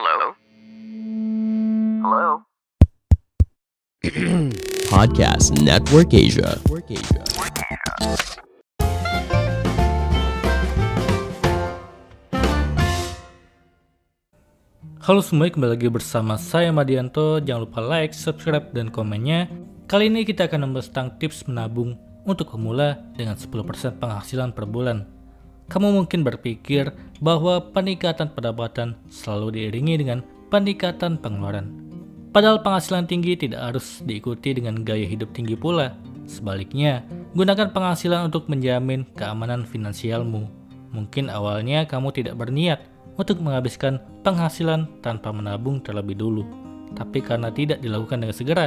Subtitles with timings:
[0.00, 0.32] Hello?
[2.00, 2.28] Hello?
[4.88, 6.56] Podcast Network Asia.
[15.04, 17.36] Halo semuanya, kembali lagi bersama saya Madianto.
[17.44, 19.52] Jangan lupa like, subscribe, dan komennya.
[19.84, 25.19] Kali ini kita akan membahas tentang tips menabung untuk pemula dengan 10% penghasilan per bulan.
[25.70, 26.90] Kamu mungkin berpikir
[27.22, 31.70] bahwa peningkatan pendapatan selalu diiringi dengan peningkatan pengeluaran.
[32.34, 35.94] Padahal penghasilan tinggi tidak harus diikuti dengan gaya hidup tinggi pula.
[36.26, 37.06] Sebaliknya,
[37.38, 40.50] gunakan penghasilan untuk menjamin keamanan finansialmu.
[40.90, 42.82] Mungkin awalnya kamu tidak berniat
[43.14, 46.42] untuk menghabiskan penghasilan tanpa menabung terlebih dulu.
[46.98, 48.66] Tapi karena tidak dilakukan dengan segera,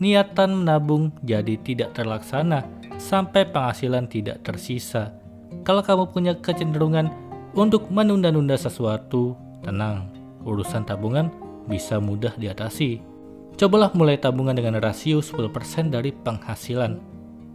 [0.00, 2.64] niatan menabung jadi tidak terlaksana
[3.00, 5.21] sampai penghasilan tidak tersisa.
[5.62, 7.06] Kalau kamu punya kecenderungan
[7.54, 10.10] untuk menunda-nunda sesuatu, tenang,
[10.42, 11.30] urusan tabungan
[11.70, 12.98] bisa mudah diatasi.
[13.54, 16.98] Cobalah mulai tabungan dengan rasio 10% dari penghasilan.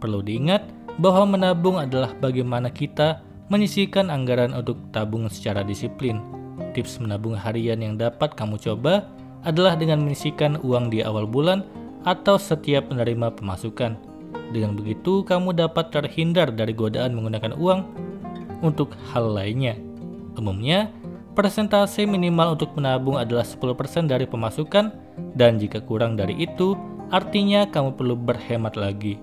[0.00, 0.64] Perlu diingat
[0.96, 3.20] bahwa menabung adalah bagaimana kita
[3.52, 6.22] menyisihkan anggaran untuk tabungan secara disiplin.
[6.72, 9.04] Tips menabung harian yang dapat kamu coba
[9.44, 11.60] adalah dengan menyisihkan uang di awal bulan
[12.08, 13.98] atau setiap menerima pemasukan.
[14.48, 17.80] Dengan begitu, kamu dapat terhindar dari godaan menggunakan uang
[18.64, 19.78] untuk hal lainnya.
[20.38, 20.90] Umumnya,
[21.34, 24.94] persentase minimal untuk menabung adalah 10% dari pemasukan
[25.34, 26.78] dan jika kurang dari itu,
[27.10, 29.18] artinya kamu perlu berhemat lagi.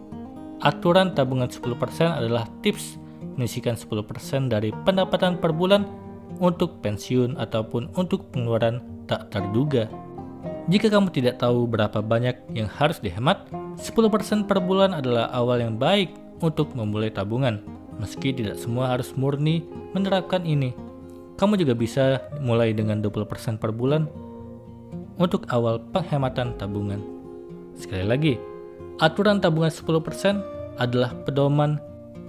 [0.63, 1.71] Aturan tabungan 10%
[2.15, 2.99] adalah tips
[3.35, 5.83] menyisihkan 10% dari pendapatan per bulan
[6.39, 9.87] untuk pensiun ataupun untuk pengeluaran tak terduga.
[10.65, 13.45] Jika kamu tidak tahu berapa banyak yang harus dihemat,
[13.77, 17.74] 10% per bulan adalah awal yang baik untuk memulai tabungan.
[17.99, 19.63] Meski tidak semua harus murni
[19.95, 20.75] menerapkan ini,
[21.35, 22.03] kamu juga bisa
[22.39, 24.07] mulai dengan 20% per bulan
[25.19, 27.03] untuk awal penghematan tabungan.
[27.75, 28.33] Sekali lagi,
[29.03, 31.79] aturan tabungan 10% adalah pedoman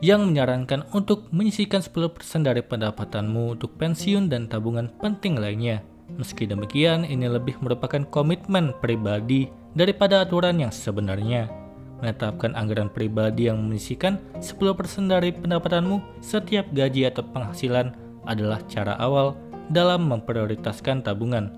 [0.05, 5.83] yang menyarankan untuk menyisihkan 10% dari pendapatanmu untuk pensiun dan tabungan penting lainnya.
[6.15, 11.66] Meski demikian, ini lebih merupakan komitmen pribadi daripada aturan yang sebenarnya.
[12.05, 17.97] Menetapkan anggaran pribadi yang menyisihkan 10% dari pendapatanmu setiap gaji atau penghasilan
[18.29, 19.33] adalah cara awal
[19.73, 21.57] dalam memprioritaskan tabungan.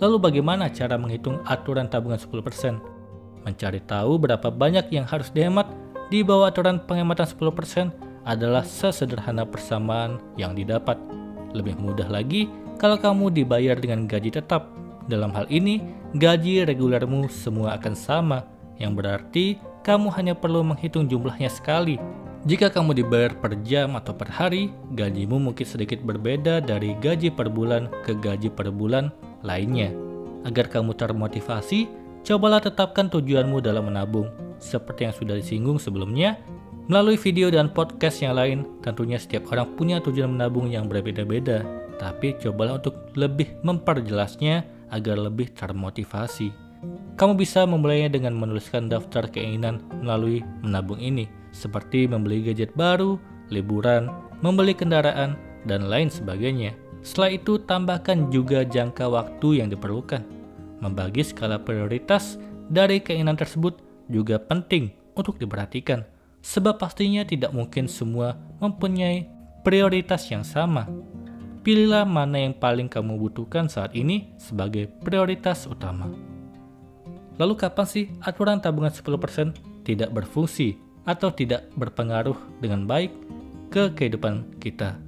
[0.00, 2.80] Lalu bagaimana cara menghitung aturan tabungan 10%?
[3.44, 5.68] Mencari tahu berapa banyak yang harus dihemat
[6.08, 7.92] di bawah aturan penghematan 10%
[8.24, 10.96] adalah sesederhana persamaan yang didapat.
[11.52, 12.48] Lebih mudah lagi
[12.80, 14.72] kalau kamu dibayar dengan gaji tetap.
[15.08, 15.82] Dalam hal ini,
[16.14, 18.46] gaji regulermu semua akan sama,
[18.80, 22.00] yang berarti kamu hanya perlu menghitung jumlahnya sekali.
[22.48, 27.52] Jika kamu dibayar per jam atau per hari, gajimu mungkin sedikit berbeda dari gaji per
[27.52, 29.12] bulan ke gaji per bulan
[29.44, 29.92] lainnya.
[30.48, 31.84] Agar kamu termotivasi,
[32.24, 34.32] cobalah tetapkan tujuanmu dalam menabung.
[34.56, 36.40] Seperti yang sudah disinggung sebelumnya,
[36.88, 41.60] melalui video dan podcast yang lain, tentunya setiap orang punya tujuan menabung yang berbeda-beda.
[42.00, 46.69] Tapi cobalah untuk lebih memperjelasnya agar lebih termotivasi.
[47.20, 53.20] Kamu bisa memulainya dengan menuliskan daftar keinginan melalui menabung ini, seperti membeli gadget baru,
[53.52, 54.08] liburan,
[54.40, 55.36] membeli kendaraan,
[55.68, 56.72] dan lain sebagainya.
[57.04, 60.24] Setelah itu, tambahkan juga jangka waktu yang diperlukan.
[60.80, 62.40] Membagi skala prioritas
[62.72, 66.08] dari keinginan tersebut juga penting untuk diperhatikan,
[66.40, 69.28] sebab pastinya tidak mungkin semua mempunyai
[69.60, 70.88] prioritas yang sama.
[71.60, 76.29] Pilihlah mana yang paling kamu butuhkan saat ini sebagai prioritas utama.
[77.40, 79.56] Lalu kapan sih aturan tabungan 10%
[79.88, 80.76] tidak berfungsi
[81.08, 83.08] atau tidak berpengaruh dengan baik
[83.72, 85.00] ke kehidupan kita?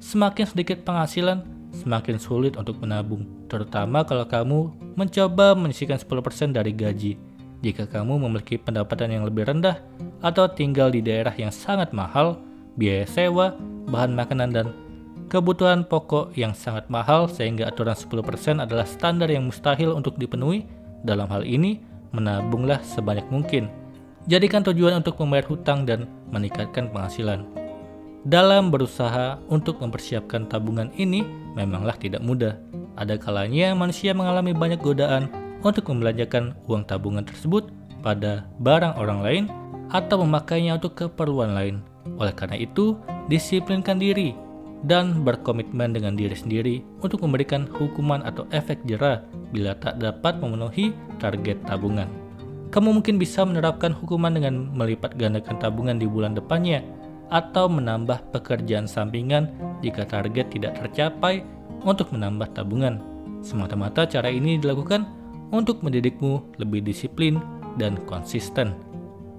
[0.00, 1.44] Semakin sedikit penghasilan,
[1.76, 7.20] semakin sulit untuk menabung, terutama kalau kamu mencoba menyisihkan 10% dari gaji.
[7.60, 9.82] Jika kamu memiliki pendapatan yang lebih rendah
[10.22, 12.38] atau tinggal di daerah yang sangat mahal,
[12.78, 13.52] biaya sewa,
[13.90, 14.66] bahan makanan, dan
[15.26, 20.64] kebutuhan pokok yang sangat mahal sehingga aturan 10% adalah standar yang mustahil untuk dipenuhi.
[21.04, 23.70] Dalam hal ini, menabunglah sebanyak mungkin.
[24.28, 27.48] Jadikan tujuan untuk membayar hutang dan meningkatkan penghasilan.
[28.28, 31.24] Dalam berusaha untuk mempersiapkan tabungan ini
[31.56, 32.58] memanglah tidak mudah.
[32.98, 35.30] Ada kalanya manusia mengalami banyak godaan
[35.62, 37.70] untuk membelanjakan uang tabungan tersebut
[38.02, 39.44] pada barang orang lain
[39.88, 41.80] atau memakainya untuk keperluan lain.
[42.18, 42.98] Oleh karena itu,
[43.30, 44.34] disiplinkan diri
[44.86, 50.94] dan berkomitmen dengan diri sendiri untuk memberikan hukuman atau efek jerah bila tak dapat memenuhi
[51.18, 52.06] target tabungan.
[52.68, 56.84] Kamu mungkin bisa menerapkan hukuman dengan melipat gandakan tabungan di bulan depannya
[57.32, 61.42] atau menambah pekerjaan sampingan jika target tidak tercapai
[61.82, 63.00] untuk menambah tabungan.
[63.40, 65.06] Semata-mata cara ini dilakukan
[65.48, 67.40] untuk mendidikmu lebih disiplin
[67.80, 68.76] dan konsisten.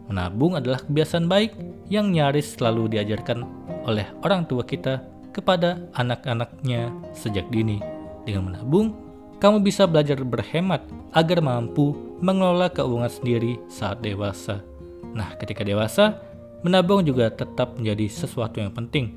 [0.10, 1.54] Menabung adalah kebiasaan baik
[1.92, 3.46] yang nyaris selalu diajarkan
[3.86, 7.82] oleh orang tua kita kepada anak-anaknya sejak dini.
[8.28, 8.94] Dengan menabung,
[9.40, 10.84] kamu bisa belajar berhemat
[11.16, 14.60] agar mampu mengelola keuangan sendiri saat dewasa.
[15.16, 16.20] Nah, ketika dewasa,
[16.62, 19.16] menabung juga tetap menjadi sesuatu yang penting.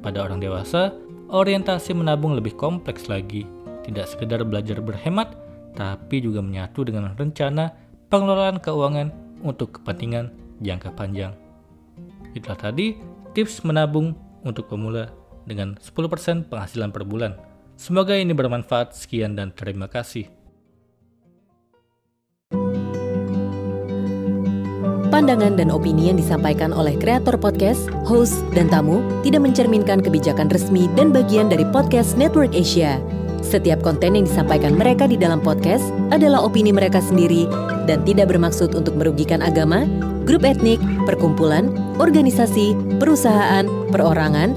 [0.00, 0.94] Pada orang dewasa,
[1.28, 3.44] orientasi menabung lebih kompleks lagi.
[3.84, 5.34] Tidak sekedar belajar berhemat,
[5.74, 7.74] tapi juga menyatu dengan rencana
[8.08, 9.10] pengelolaan keuangan
[9.42, 10.30] untuk kepentingan
[10.62, 11.34] jangka panjang.
[12.32, 12.94] Itulah tadi
[13.34, 14.14] tips menabung
[14.46, 15.10] untuk pemula
[15.44, 17.36] dengan 10% penghasilan per bulan.
[17.74, 18.94] Semoga ini bermanfaat.
[18.94, 20.30] Sekian dan terima kasih.
[25.14, 30.90] Pandangan dan opini yang disampaikan oleh kreator podcast, host, dan tamu tidak mencerminkan kebijakan resmi
[30.98, 32.98] dan bagian dari podcast Network Asia.
[33.38, 37.46] Setiap konten yang disampaikan mereka di dalam podcast adalah opini mereka sendiri
[37.86, 39.86] dan tidak bermaksud untuk merugikan agama,
[40.26, 41.70] grup etnik, perkumpulan,
[42.02, 44.56] organisasi, perusahaan, perorangan,